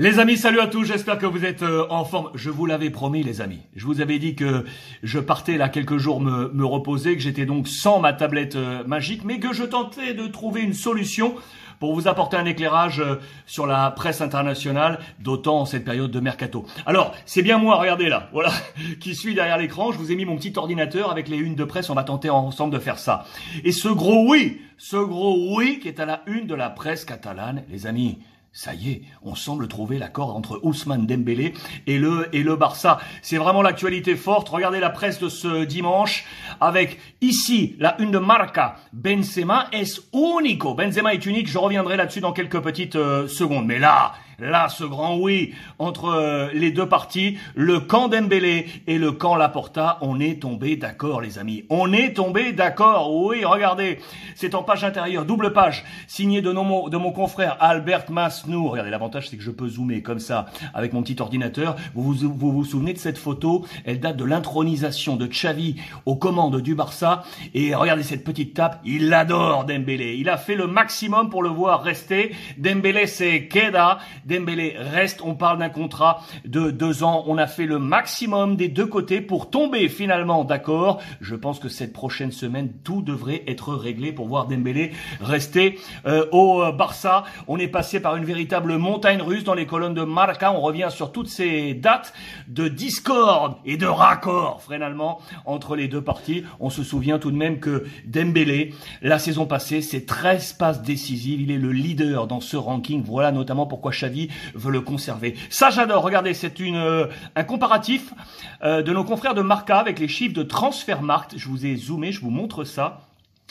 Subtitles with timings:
[0.00, 2.30] Les amis, salut à tous, j'espère que vous êtes euh, en forme.
[2.34, 4.64] Je vous l'avais promis les amis, je vous avais dit que
[5.02, 8.82] je partais là quelques jours me, me reposer, que j'étais donc sans ma tablette euh,
[8.84, 11.34] magique, mais que je tentais de trouver une solution
[11.80, 16.20] pour vous apporter un éclairage euh, sur la presse internationale, d'autant en cette période de
[16.20, 16.64] mercato.
[16.86, 18.52] Alors, c'est bien moi, regardez là, voilà,
[19.00, 21.64] qui suis derrière l'écran, je vous ai mis mon petit ordinateur avec les unes de
[21.64, 23.26] presse, on va tenter ensemble de faire ça.
[23.64, 27.04] Et ce gros oui, ce gros oui qui est à la une de la presse
[27.04, 28.18] catalane, les amis,
[28.52, 31.54] ça y est, on semble trouver l'accord entre Ousmane Dembélé
[31.86, 32.98] et le, et le Barça.
[33.22, 34.48] C'est vraiment l'actualité forte.
[34.48, 36.26] Regardez la presse de ce dimanche
[36.60, 38.76] avec ici la une de Marca.
[38.92, 40.74] Benzema est unico.
[40.74, 41.48] Benzema est unique.
[41.48, 43.66] Je reviendrai là-dessus dans quelques petites euh, secondes.
[43.66, 48.98] Mais là, là, ce grand oui entre euh, les deux parties, le camp Dembélé et
[48.98, 51.64] le camp Laporta, on est tombé d'accord, les amis.
[51.70, 53.14] On est tombé d'accord.
[53.14, 53.98] Oui, regardez,
[54.34, 58.68] c'est en page intérieure, double page, signée de, de mon confrère Albert Masnou.
[58.68, 61.76] Regardez, l'avantage, c'est que je peux zoomer comme ça avec mon petit ordinateur.
[61.94, 63.64] Vous vous, vous vous souvenez de cette photo?
[63.84, 67.22] Elle date de l'intronisation de Xavi aux commandes du Barça.
[67.54, 68.80] Et regardez cette petite tape.
[68.84, 70.16] Il adore Dembélé.
[70.18, 72.32] Il a fait le maximum pour le voir rester.
[72.58, 73.98] Dembélé, c'est Keda.
[74.30, 75.22] Dembélé reste.
[75.24, 77.24] On parle d'un contrat de deux ans.
[77.26, 81.02] On a fait le maximum des deux côtés pour tomber finalement d'accord.
[81.20, 86.26] Je pense que cette prochaine semaine, tout devrait être réglé pour voir Dembélé rester euh,
[86.30, 87.24] au Barça.
[87.48, 90.52] On est passé par une véritable montagne russe dans les colonnes de Marca.
[90.52, 92.12] On revient sur toutes ces dates
[92.46, 96.44] de discorde et de raccord finalement entre les deux parties.
[96.60, 101.40] On se souvient tout de même que Dembélé, la saison passée, c'est 13 passes décisives.
[101.40, 103.02] Il est le leader dans ce ranking.
[103.04, 104.19] Voilà notamment pourquoi Xavi
[104.54, 105.36] veut le conserver.
[105.48, 106.02] Ça, j'adore.
[106.02, 108.12] Regardez, c'est euh, un comparatif
[108.62, 111.34] euh, de nos confrères de Marca avec les chiffres de Transfermarkt.
[111.36, 113.06] Je vous ai zoomé, je vous montre ça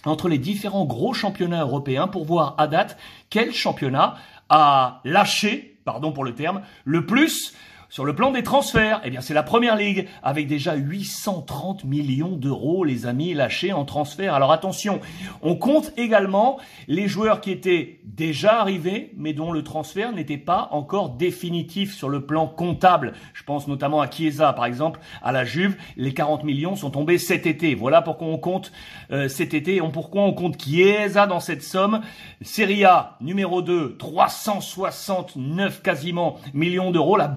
[0.06, 2.98] entre les différents gros championnats européens pour voir à date
[3.30, 4.16] quel championnat
[4.50, 7.54] a lâché, pardon pour le terme, le plus
[7.90, 12.36] sur le plan des transferts, eh bien c'est la première ligue avec déjà 830 millions
[12.36, 14.36] d'euros, les amis, lâchés en transfert.
[14.36, 15.00] Alors attention,
[15.42, 20.70] on compte également les joueurs qui étaient déjà arrivés, mais dont le transfert n'était pas
[20.72, 23.14] encore définitif sur le plan comptable.
[23.34, 25.76] Je pense notamment à Chiesa, par exemple, à la Juve.
[25.98, 27.74] Les 40 millions sont tombés cet été.
[27.74, 28.72] Voilà pourquoi on compte
[29.12, 29.82] euh, cet été.
[29.92, 32.02] Pourquoi on compte Chiesa dans cette somme.
[32.42, 37.18] Serie A, numéro 2, 369 quasiment millions d'euros.
[37.18, 37.28] La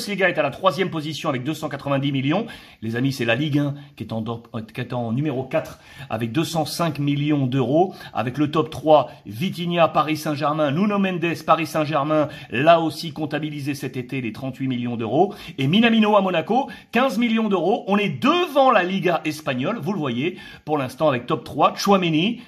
[0.00, 2.46] Bundesliga est à la troisième position avec 290 millions.
[2.80, 5.78] Les amis, c'est la Ligue 1 qui est, en, qui est en numéro 4
[6.08, 7.94] avec 205 millions d'euros.
[8.14, 13.98] Avec le top 3, Vitinha, Paris Saint-Germain, Nuno Mendes, Paris Saint-Germain, là aussi comptabilisé cet
[13.98, 15.34] été les 38 millions d'euros.
[15.58, 17.84] Et Minamino à Monaco, 15 millions d'euros.
[17.86, 22.40] On est devant la Liga espagnole, vous le voyez, pour l'instant avec top 3, Chouameni,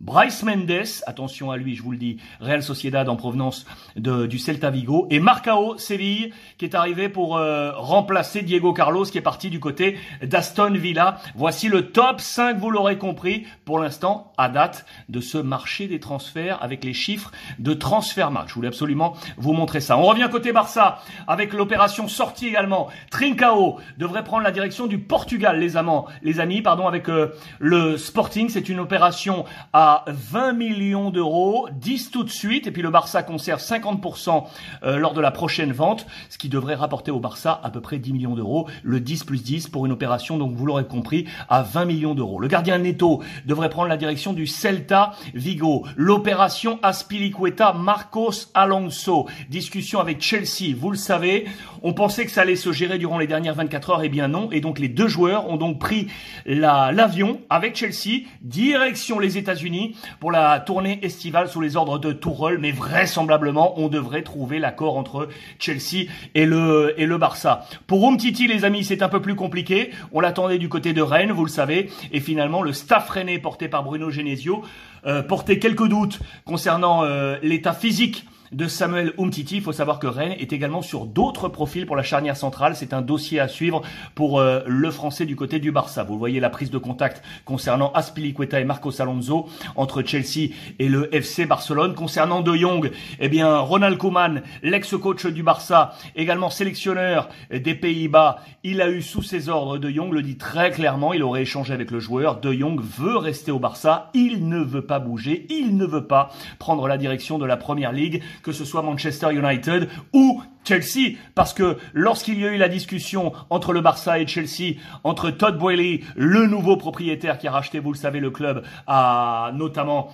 [0.00, 3.66] Bryce Mendes, attention à lui, je vous le dis, Real Sociedad en provenance
[3.96, 9.18] du Celta Vigo, et Marcao Séville, qui est arrivé pour euh, remplacer Diego Carlos, qui
[9.18, 11.18] est parti du côté d'Aston Villa.
[11.34, 15.98] Voici le top 5, vous l'aurez compris, pour l'instant, à date de ce marché des
[15.98, 18.50] transferts, avec les chiffres de transfert match.
[18.50, 19.98] Je voulais absolument vous montrer ça.
[19.98, 22.86] On revient côté Barça, avec l'opération sortie également.
[23.10, 27.96] Trincao devrait prendre la direction du Portugal, les, amants, les amis, pardon, avec euh, le
[27.96, 28.48] Sporting.
[28.48, 33.22] C'est une opération à 20 millions d'euros, 10 tout de suite, et puis le Barça
[33.22, 34.44] conserve 50%
[34.82, 37.98] euh, lors de la prochaine vente, ce qui devrait rapporter au Barça à peu près
[37.98, 41.62] 10 millions d'euros, le 10 plus 10 pour une opération, donc vous l'aurez compris, à
[41.62, 42.40] 20 millions d'euros.
[42.40, 45.84] Le gardien Neto devrait prendre la direction du Celta Vigo.
[45.96, 49.26] L'opération Aspilicueta Marcos Alonso.
[49.48, 51.46] Discussion avec Chelsea, vous le savez,
[51.82, 54.28] on pensait que ça allait se gérer durant les dernières 24 heures, et eh bien
[54.28, 56.08] non, et donc les deux joueurs ont donc pris
[56.46, 59.77] l'avion avec Chelsea, direction les États-Unis,
[60.20, 64.96] pour la tournée estivale sous les ordres de Tourelle, mais vraisemblablement, on devrait trouver l'accord
[64.96, 65.28] entre
[65.58, 67.66] Chelsea et le, et le Barça.
[67.86, 69.90] Pour Umtiti, les amis, c'est un peu plus compliqué.
[70.12, 73.68] On l'attendait du côté de Rennes, vous le savez, et finalement, le staff rennais porté
[73.68, 74.64] par Bruno Genesio
[75.06, 79.56] euh, portait quelques doutes concernant euh, l'état physique de Samuel Umtiti.
[79.56, 82.76] Il faut savoir que Rennes est également sur d'autres profils pour la charnière centrale.
[82.76, 83.82] C'est un dossier à suivre
[84.14, 86.04] pour euh, le français du côté du Barça.
[86.04, 91.14] Vous voyez la prise de contact concernant Aspilicueta et Marcos Alonso entre Chelsea et le
[91.14, 91.94] FC Barcelone.
[91.94, 92.90] Concernant De Jong,
[93.20, 99.22] eh bien Ronald Koeman, l'ex-coach du Barça, également sélectionneur des Pays-Bas, il a eu sous
[99.22, 102.40] ses ordres De Jong le dit très clairement, il aurait échangé avec le joueur.
[102.40, 106.30] De Jong veut rester au Barça, il ne veut pas bouger, il ne veut pas
[106.58, 111.54] prendre la direction de la Première Ligue que ce soit Manchester United ou Chelsea, parce
[111.54, 114.74] que lorsqu'il y a eu la discussion entre le Barça et Chelsea,
[115.04, 119.50] entre Todd Boehly, le nouveau propriétaire qui a racheté, vous le savez, le club, a
[119.54, 120.10] notamment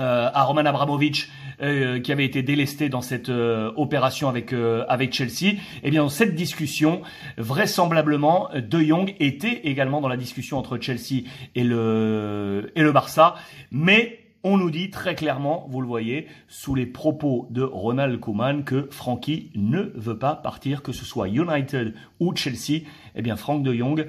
[0.00, 1.30] euh, à Roman Abramovich
[1.62, 4.52] euh, qui avait été délesté dans cette euh, opération avec
[4.88, 5.56] avec Chelsea.
[5.84, 7.02] Eh bien, dans cette discussion,
[7.38, 11.22] vraisemblablement, De Jong était également dans la discussion entre Chelsea
[11.54, 13.36] et le et le Barça,
[13.70, 18.62] mais on nous dit très clairement, vous le voyez, sous les propos de Ronald Koeman,
[18.62, 22.82] que Frankie ne veut pas partir, que ce soit United ou Chelsea.
[23.14, 24.06] Eh bien, Frank de Jong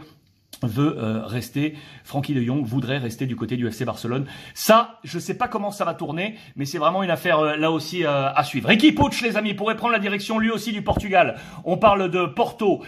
[0.63, 4.25] veut euh, rester, Frankie de Jong voudrait rester du côté du FC Barcelone.
[4.53, 7.71] Ça, je sais pas comment ça va tourner, mais c'est vraiment une affaire euh, là
[7.71, 8.69] aussi euh, à suivre.
[8.69, 11.37] Ricky Puig, les amis, pourrait prendre la direction lui aussi du Portugal.
[11.63, 12.83] On parle de Porto.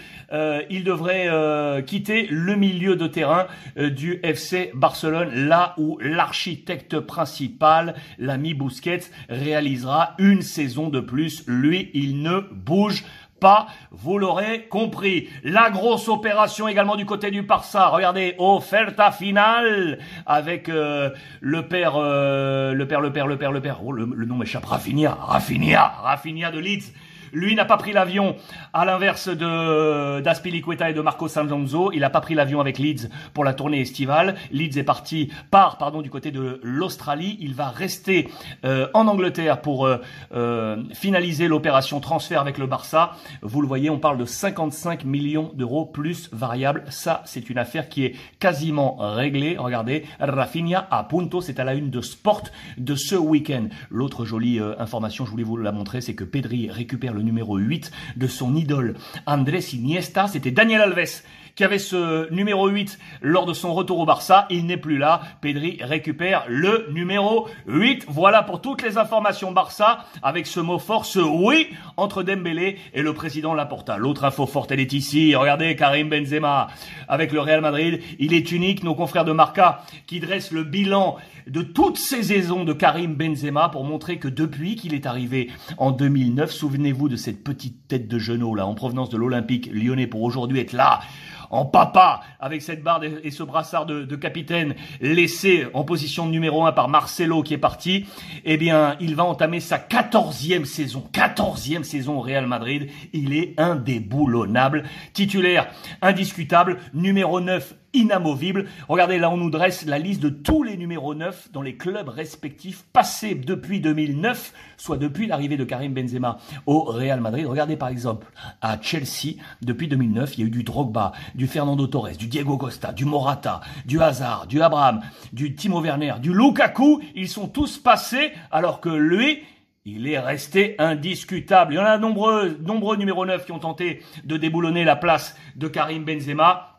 [0.69, 8.53] il devrait quitter le milieu de terrain du FC Barcelone, là où l'architecte principal, l'ami
[8.53, 11.43] Busquets, réalisera une saison de plus.
[11.47, 13.03] Lui, il ne bouge
[13.39, 15.29] pas, vous l'aurez compris.
[15.43, 17.87] La grosse opération également du côté du Barça.
[17.87, 21.09] Regardez, oferta finale avec euh,
[21.41, 23.79] le père, euh, le père, le père, le père, le père.
[23.83, 24.65] Oh, le, le nom m'échappe.
[24.65, 26.93] Rafinha, Rafinha, Rafinha de Leeds
[27.37, 28.35] lui n'a pas pris l'avion,
[28.73, 31.91] à l'inverse de d'Aspilicueta et de Marco Sanzonzo.
[31.91, 34.35] Il n'a pas pris l'avion avec Leeds pour la tournée estivale.
[34.51, 37.37] Leeds est parti, part pardon, du côté de l'Australie.
[37.39, 38.27] Il va rester
[38.65, 39.97] euh, en Angleterre pour euh,
[40.33, 43.11] euh, finaliser l'opération transfert avec le Barça.
[43.43, 46.85] Vous le voyez, on parle de 55 millions d'euros plus variables.
[46.89, 49.57] Ça, c'est une affaire qui est quasiment réglée.
[49.57, 52.43] Regardez, Rafinha à punto, c'est à la une de Sport
[52.77, 53.67] de ce week-end.
[53.91, 57.91] L'autre jolie information, je voulais vous la montrer, c'est que Pedri récupère le numéro 8
[58.15, 58.95] de son idole
[59.25, 60.27] Andrés Iniesta.
[60.27, 61.23] C'était Daniel Alves
[61.57, 64.45] qui avait ce numéro 8 lors de son retour au Barça.
[64.51, 65.21] Il n'est plus là.
[65.41, 68.05] Pedri récupère le numéro 8.
[68.07, 73.01] Voilà pour toutes les informations Barça avec ce mot fort, ce oui entre Dembélé et
[73.01, 73.97] le président Laporta.
[73.97, 75.35] L'autre info forte, elle est ici.
[75.35, 76.67] Regardez Karim Benzema
[77.07, 78.01] avec le Real Madrid.
[78.19, 78.83] Il est unique.
[78.83, 81.17] Nos confrères de Marca qui dressent le bilan
[81.47, 85.49] de toutes ces saisons de Karim Benzema pour montrer que depuis qu'il est arrivé
[85.79, 90.07] en 2009, souvenez-vous de cette petite tête de genou là en provenance de l'Olympique lyonnais
[90.07, 90.99] pour aujourd'hui être là
[91.49, 96.71] en papa avec cette barre et ce brassard de, capitaine laissé en position numéro 1
[96.71, 98.05] par Marcelo qui est parti,
[98.45, 101.03] eh bien, il va entamer sa quatorzième saison.
[101.11, 102.89] Quatorzième saison au Real Madrid.
[103.13, 104.83] Il est indéboulonnable.
[105.13, 105.67] Titulaire
[106.01, 106.77] indiscutable.
[106.93, 108.65] Numéro 9 inamovible.
[108.87, 112.07] Regardez, là, on nous dresse la liste de tous les numéros 9 dans les clubs
[112.07, 117.45] respectifs passés depuis 2009, soit depuis l'arrivée de Karim Benzema au Real Madrid.
[117.45, 118.27] Regardez par exemple
[118.61, 122.57] à Chelsea, depuis 2009, il y a eu du Drogba, du Fernando Torres, du Diego
[122.57, 125.01] Costa, du Morata, du Hazard, du Abraham,
[125.33, 127.01] du Timo Werner, du Lukaku.
[127.15, 129.43] Ils sont tous passés alors que lui,
[129.85, 131.73] il est resté indiscutable.
[131.73, 135.37] Il y en a nombreux, nombreux numéros 9 qui ont tenté de déboulonner la place
[135.55, 136.76] de Karim Benzema.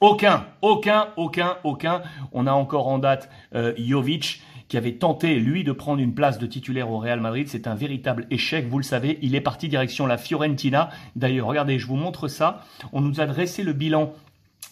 [0.00, 2.02] Aucun, aucun, aucun, aucun.
[2.32, 6.38] On a encore en date euh, Jovic qui avait tenté, lui, de prendre une place
[6.38, 7.48] de titulaire au Real Madrid.
[7.48, 9.18] C'est un véritable échec, vous le savez.
[9.22, 10.90] Il est parti direction la Fiorentina.
[11.14, 12.62] D'ailleurs, regardez, je vous montre ça.
[12.92, 14.12] On nous a dressé le bilan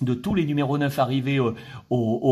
[0.00, 1.54] de tous les numéros 9 arrivés au,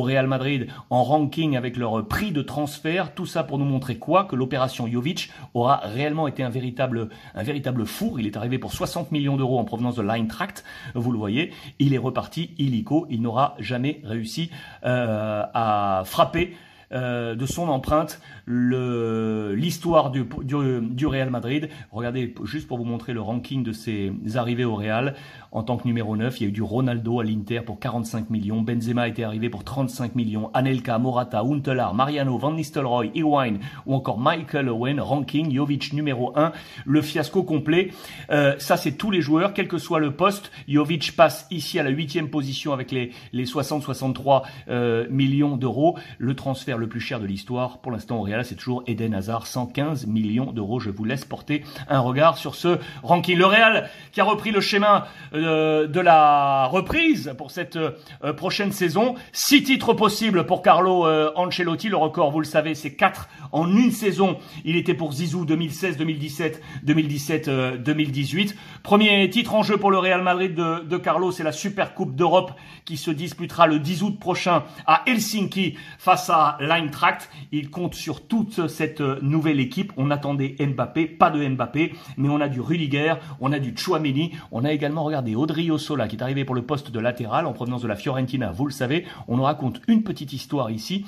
[0.03, 3.15] Real Madrid en ranking avec leur prix de transfert.
[3.15, 4.25] Tout ça pour nous montrer quoi?
[4.25, 8.19] Que l'opération Jovic aura réellement été un véritable, un véritable four.
[8.19, 10.65] Il est arrivé pour 60 millions d'euros en provenance de l'Eintracht.
[10.95, 13.07] Vous le voyez, il est reparti illico.
[13.11, 14.51] Il n'aura jamais réussi
[14.85, 16.55] euh, à frapper
[16.93, 21.69] euh, de son empreinte l'histoire du, Real Madrid.
[21.91, 25.15] Regardez, juste pour vous montrer le ranking de ses arrivées au Real,
[25.53, 28.31] en tant que numéro 9, il y a eu du Ronaldo à l'Inter pour 45
[28.31, 33.95] millions, Benzema était arrivé pour 35 millions, Anelka, Morata, Huntelaar, Mariano, Van Nistelrooy, Iwine ou
[33.95, 36.53] encore Michael Owen, ranking, Jovic numéro 1,
[36.85, 37.91] le fiasco complet.
[38.31, 40.51] Euh, ça, c'est tous les joueurs, quel que soit le poste.
[40.69, 45.99] Jovic passe ici à la huitième position avec les, les 60-63 euh, millions d'euros.
[46.19, 49.47] Le transfert le plus cher de l'histoire pour l'instant au Real c'est toujours Eden Hazard,
[49.47, 50.81] 115 millions d'euros.
[50.81, 53.39] Je vous laisse porter un regard sur ce ranking.
[53.39, 58.73] Le Real qui a repris le chemin euh, de la reprise pour cette euh, prochaine
[58.73, 59.15] saison.
[59.31, 61.89] Six titres possibles pour Carlo euh, Ancelotti.
[61.89, 64.39] Le record, vous le savez, c'est quatre en une saison.
[64.65, 68.57] Il était pour Zizou 2016, 2017, 2017, 2018.
[68.83, 72.17] Premier titre en jeu pour le Real Madrid de, de Carlo, c'est la Super Coupe
[72.17, 72.51] d'Europe
[72.85, 77.29] qui se disputera le 10 août prochain à Helsinki face à l'Eintracht.
[77.51, 79.93] Il compte sur toute cette nouvelle équipe.
[79.97, 84.33] On attendait Mbappé, pas de Mbappé, mais on a du Rudiger, on a du Chouameni,
[84.51, 87.53] on a également regardé Odrio Sola qui est arrivé pour le poste de latéral en
[87.53, 88.53] provenance de la Fiorentina.
[88.53, 91.05] Vous le savez, on nous raconte une petite histoire ici.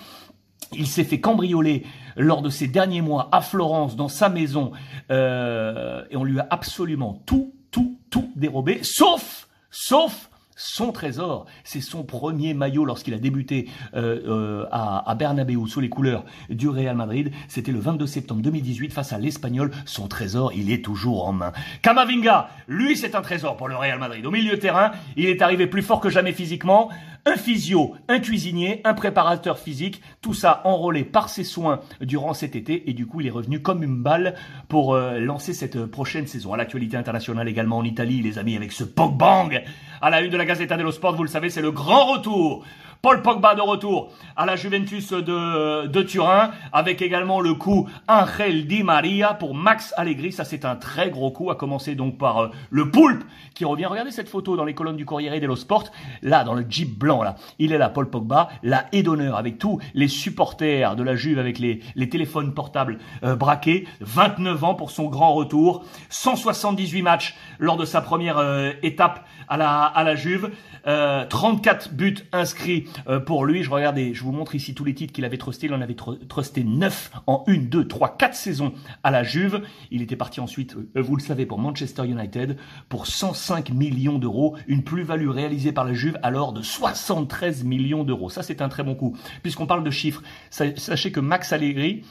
[0.73, 1.85] Il s'est fait cambrioler
[2.17, 4.73] lors de ses derniers mois à Florence, dans sa maison,
[5.11, 11.47] euh, et on lui a absolument tout, tout, tout dérobé, sauf, sauf son trésor.
[11.65, 16.25] C'est son premier maillot lorsqu'il a débuté euh, euh, à, à Bernabeu sous les couleurs
[16.49, 17.33] du Real Madrid.
[17.49, 19.71] C'était le 22 septembre 2018 face à l'Espagnol.
[19.85, 21.53] Son trésor, il est toujours en main.
[21.83, 24.25] Kamavinga, lui, c'est un trésor pour le Real Madrid.
[24.27, 26.91] Au milieu terrain, il est arrivé plus fort que jamais physiquement
[27.27, 32.55] un physio, un cuisinier, un préparateur physique, tout ça enrôlé par ses soins durant cet
[32.55, 34.35] été et du coup il est revenu comme une balle
[34.69, 36.53] pour euh, lancer cette prochaine saison.
[36.53, 39.63] À l'actualité internationale également en Italie, les amis, avec ce Pogbang
[40.01, 42.65] à la une de la Gazzetta dello Sport, vous le savez, c'est le grand retour
[43.05, 48.67] Paul Pogba de retour à la Juventus de, de Turin, avec également le coup Angel
[48.67, 50.33] Di Maria pour Max Allegri.
[50.33, 53.23] Ça, c'est un très gros coup, à commencer donc par euh, le poulpe
[53.55, 53.85] qui revient.
[53.85, 55.91] Regardez cette photo dans les colonnes du Corriere dello Sport.
[56.23, 59.59] Là, dans le Jeep blanc, là, il est là, Paul Pogba, la haie d'honneur avec
[59.59, 63.87] tous les supporters de la Juve avec les, les téléphones portables euh, braqués.
[64.01, 65.85] 29 ans pour son grand retour.
[66.09, 70.51] 178 matchs lors de sa première euh, étape à la, à la Juve.
[70.85, 73.63] 34 buts inscrits euh, pour lui.
[73.63, 75.67] Je regardais, je vous montre ici tous les titres qu'il avait trustés.
[75.67, 75.97] Il en avait
[76.29, 78.73] trusté 9 en 1, 2, 3, 4 saisons
[79.03, 79.63] à la Juve.
[79.91, 82.57] Il était parti ensuite, euh, vous le savez, pour Manchester United
[82.89, 84.57] pour 105 millions d'euros.
[84.67, 88.31] Une plus-value réalisée par la Juve alors de 73 millions d'euros.
[88.31, 89.17] Ça, c'est un très bon coup.
[89.43, 92.03] Puisqu'on parle de chiffres, sachez que Max Allegri,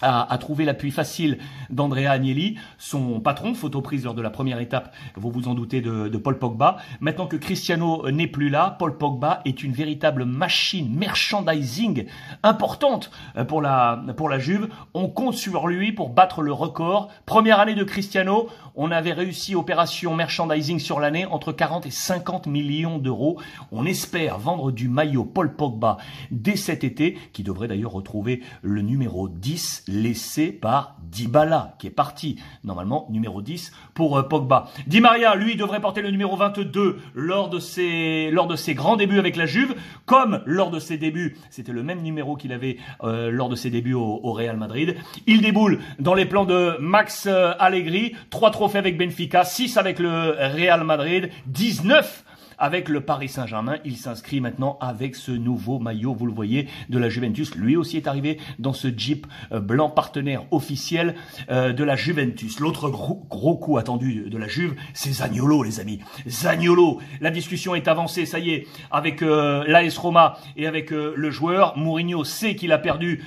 [0.00, 1.38] a, a, trouvé l'appui facile
[1.70, 5.80] d'Andrea Agnelli, son patron, photo prise lors de la première étape, vous vous en doutez,
[5.80, 6.76] de, de Paul Pogba.
[7.00, 12.06] Maintenant que Cristiano n'est plus là, Paul Pogba est une véritable machine merchandising
[12.42, 13.10] importante
[13.48, 14.68] pour la, pour la Juve.
[14.94, 17.08] On compte sur lui pour battre le record.
[17.26, 22.46] Première année de Cristiano, on avait réussi opération merchandising sur l'année entre 40 et 50
[22.46, 23.40] millions d'euros.
[23.72, 25.96] On espère vendre du maillot Paul Pogba
[26.30, 31.90] dès cet été, qui devrait d'ailleurs retrouver le numéro 10 laissé par Dybala, qui est
[31.90, 34.68] parti, normalement numéro 10 pour euh, Pogba.
[34.86, 39.36] Di Maria, lui, devrait porter le numéro 22 lors de ses, lors grands débuts avec
[39.36, 39.74] la Juve,
[40.06, 43.70] comme lors de ses débuts, c'était le même numéro qu'il avait euh, lors de ses
[43.70, 44.96] débuts au, au, Real Madrid.
[45.26, 49.98] Il déboule dans les plans de Max euh, Allegri, 3 trophées avec Benfica, 6 avec
[49.98, 52.24] le Real Madrid, 19
[52.58, 53.76] avec le Paris Saint-Germain.
[53.84, 57.54] Il s'inscrit maintenant avec ce nouveau maillot, vous le voyez, de la Juventus.
[57.54, 61.14] Lui aussi est arrivé dans ce Jeep euh, blanc partenaire officiel
[61.50, 62.60] euh, de la Juventus.
[62.60, 66.00] L'autre gros, gros coup attendu de la Juve, c'est Zagnolo, les amis.
[66.26, 71.12] Zagnolo, la discussion est avancée, ça y est, avec euh, l'AS Roma et avec euh,
[71.16, 71.76] le joueur.
[71.76, 73.22] Mourinho sait qu'il a perdu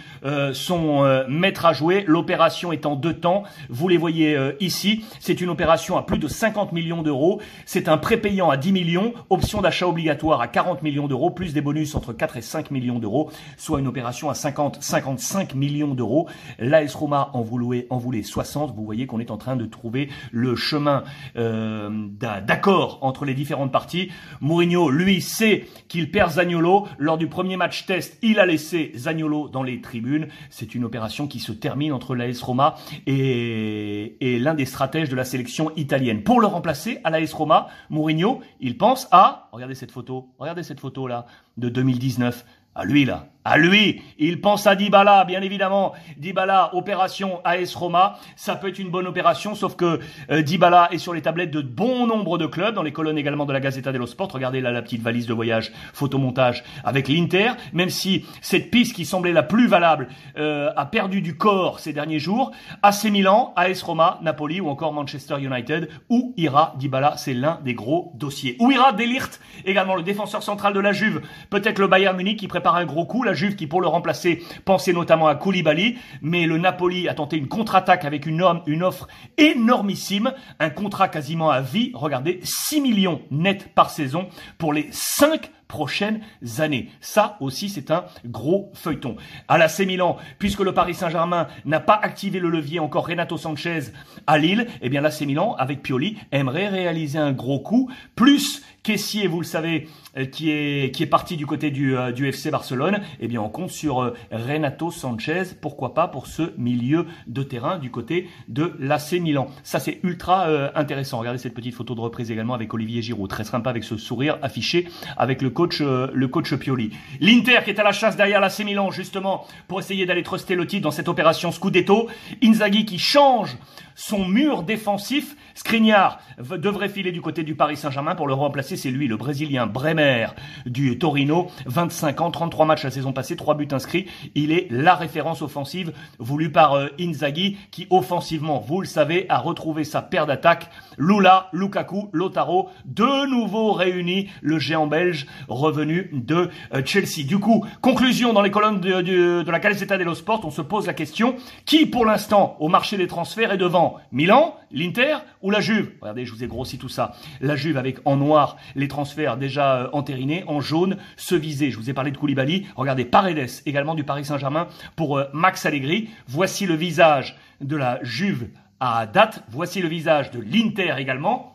[0.53, 2.03] son maître à jouer.
[2.07, 3.43] L'opération est en deux temps.
[3.69, 5.03] Vous les voyez ici.
[5.19, 7.41] C'est une opération à plus de 50 millions d'euros.
[7.65, 11.61] C'est un prépayant à 10 millions option d'achat obligatoire à 40 millions d'euros, plus des
[11.61, 16.27] bonus entre 4 et 5 millions d'euros, soit une opération à 50, 55 millions d'euros.
[16.59, 18.75] L'AS Roma en voulait, en voulait 60.
[18.75, 21.03] Vous voyez qu'on est en train de trouver le chemin
[21.37, 24.11] euh, d'accord entre les différentes parties.
[24.39, 26.87] Mourinho, lui, sait qu'il perd Zagnolo.
[26.97, 30.27] Lors du premier match test, il a laissé Zagnolo dans les tribunes.
[30.49, 32.75] C'est une opération qui se termine entre l'AS Roma
[33.07, 36.23] et, et l'un des stratèges de la sélection italienne.
[36.23, 40.79] Pour le remplacer à l'AS Roma, Mourinho, il pense à, regardez cette photo, regardez cette
[40.79, 41.25] photo là,
[41.57, 45.93] de 2019, à lui là, à lui, il pense à Dybala, bien évidemment.
[46.17, 50.99] Dybala, opération AS Roma, ça peut être une bonne opération, sauf que euh, Dybala est
[50.99, 53.91] sur les tablettes de bon nombre de clubs, dans les colonnes également de la Gazzetta
[53.91, 54.31] dello Sport.
[54.31, 59.05] Regardez là la petite valise de voyage, photomontage avec l'Inter, même si cette piste qui
[59.05, 60.07] semblait la plus valable
[60.37, 62.51] euh, a perdu du corps ces derniers jours.
[62.83, 65.89] AC Milan, AS Roma, Napoli ou encore Manchester United.
[66.09, 67.15] Où ira Dybala?
[67.17, 68.55] C'est l'un des gros dossiers.
[68.59, 71.21] Où ira Delirte, également le défenseur central de la Juve?
[71.49, 74.43] Peut-être le Bayern Munich qui prépare un gros coup la Juve qui, pour le remplacer,
[74.65, 79.07] pensait notamment à Koulibaly, mais le Napoli a tenté une contre-attaque avec une, une offre
[79.37, 81.91] énormissime, un contrat quasiment à vie.
[81.93, 86.19] Regardez, 6 millions nets par saison pour les 5 prochaines
[86.57, 86.89] années.
[86.99, 89.15] Ça aussi, c'est un gros feuilleton.
[89.47, 93.93] À la Milan, puisque le Paris Saint-Germain n'a pas activé le levier encore Renato Sanchez
[94.27, 99.27] à Lille, eh bien l'AC Milan, avec Pioli, aimerait réaliser un gros coup, plus Caissier,
[99.27, 102.49] vous le savez, euh, qui est, qui est parti du côté du, euh, du FC
[102.49, 107.43] Barcelone, eh bien on compte sur euh, Renato Sanchez, pourquoi pas pour ce milieu de
[107.43, 109.49] terrain du côté de l'AC Milan.
[109.61, 111.19] Ça c'est ultra intéressant.
[111.19, 114.39] Regardez cette petite photo de reprise également avec Olivier Giroud, très sympa avec ce sourire
[114.41, 116.91] affiché avec le coach, le coach Pioli.
[117.19, 120.65] L'Inter qui est à la chasse derrière l'AC Milan justement pour essayer d'aller truster le
[120.65, 122.07] titre dans cette opération Scudetto.
[122.43, 123.57] Inzaghi qui change
[124.01, 125.35] son mur défensif.
[125.53, 128.75] Skriniar devrait filer du côté du Paris Saint-Germain pour le remplacer.
[128.75, 130.27] C'est lui, le Brésilien Bremer
[130.65, 131.47] du Torino.
[131.67, 134.07] 25 ans, 33 matchs la saison passée, 3 buts inscrits.
[134.33, 139.37] Il est la référence offensive voulue par euh, Inzaghi qui offensivement, vous le savez, a
[139.37, 140.69] retrouvé sa paire d'attaque.
[140.97, 147.27] Lula, Lukaku, Lotaro, de nouveau réunis, le géant belge revenu de euh, Chelsea.
[147.27, 150.61] Du coup, conclusion dans les colonnes de, de, de la Calzetta dello Sport, on se
[150.61, 155.51] pose la question, qui pour l'instant au marché des transferts est devant Milan, l'Inter ou
[155.51, 155.91] la Juve?
[156.01, 157.13] Regardez, je vous ai grossi tout ça.
[157.39, 161.71] La Juve avec en noir les transferts déjà euh, entérinés, en jaune, ce visé.
[161.71, 162.67] Je vous ai parlé de Koulibaly.
[162.75, 166.09] Regardez, Paredes également du Paris Saint-Germain pour euh, Max Allegri.
[166.27, 169.43] Voici le visage de la Juve à date.
[169.49, 171.51] Voici le visage de l'Inter également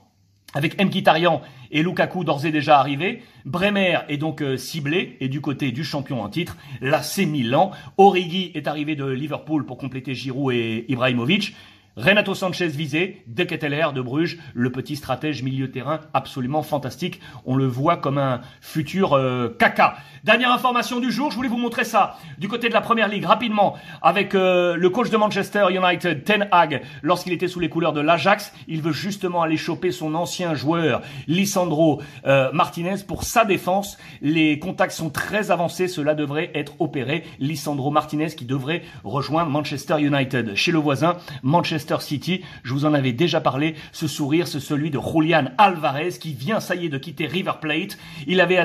[0.55, 3.23] avec Mkhitaryan et Lukaku d'ores et déjà arrivés.
[3.45, 7.73] Bremer est donc euh, ciblé et du côté du champion en titre, l'AC Milan.
[7.99, 11.55] Origi est arrivé de Liverpool pour compléter Giroud et Ibrahimovic.
[11.97, 17.23] Renato Sanchez visé, De de Bruges, le petit stratège milieu terrain absolument fantastique.
[17.47, 19.95] On le voit comme un futur euh, caca.
[20.23, 22.19] Dernière information du jour, je voulais vous montrer ça.
[22.37, 26.49] Du côté de la Première Ligue, rapidement, avec euh, le coach de Manchester United, Ten
[26.51, 30.55] Hag, lorsqu'il était sous les couleurs de l'Ajax, il veut justement aller choper son ancien
[30.55, 33.97] joueur, Lisandro euh, Martinez, pour sa défense.
[34.21, 37.25] Les contacts sont très avancés, cela devrait être opéré.
[37.39, 40.57] Lisandro Martinez qui devrait rejoindre Manchester United.
[40.57, 43.75] Chez le voisin, Manchester Je vous en avais déjà parlé.
[43.93, 47.53] Ce sourire, c'est celui de Julian Alvarez qui vient, ça y est, de quitter River
[47.61, 47.99] Plate.
[48.27, 48.63] Il avait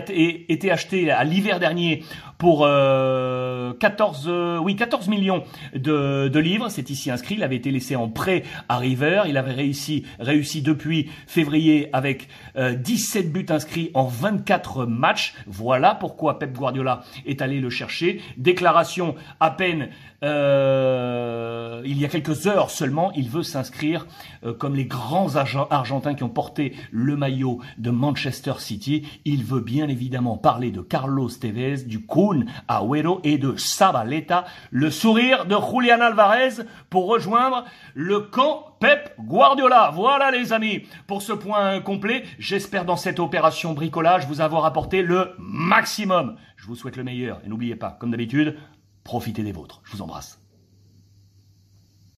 [0.50, 2.04] été acheté à l'hiver dernier
[2.42, 5.44] pour 14, euh, euh, oui, 14 millions
[5.76, 6.70] de, livres.
[6.70, 7.36] C'est ici inscrit.
[7.36, 9.24] Il avait été laissé en prêt à River.
[9.28, 15.36] Il avait réussi, réussi depuis février avec 17 euh, buts inscrits en 24 matchs.
[15.46, 18.22] Voilà pourquoi Pep Guardiola est allé le chercher.
[18.38, 19.90] Déclaration à peine
[20.24, 24.06] euh, il y a quelques heures seulement, il veut s'inscrire
[24.44, 29.08] euh, comme les grands Argentins qui ont porté le maillot de Manchester City.
[29.26, 34.46] Il veut bien évidemment parler de Carlos Tevez, du Kun Agüero et de Sabaleta.
[34.70, 39.92] Le sourire de Julian Alvarez pour rejoindre le camp Pep Guardiola.
[39.94, 45.02] Voilà les amis, pour ce point complet, j'espère dans cette opération bricolage vous avoir apporté
[45.02, 46.36] le maximum.
[46.58, 48.58] Je vous souhaite le meilleur et n'oubliez pas, comme d'habitude,
[49.04, 49.82] Profitez des vôtres.
[49.84, 50.41] Je vous embrasse.